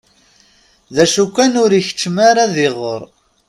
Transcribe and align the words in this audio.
D 0.95 0.97
acu 1.03 1.25
kan 1.35 1.53
ur 1.63 1.71
ikeččem 1.73 2.15
ara 2.29 2.41
ad 2.45 2.55
iɣer. 2.67 3.01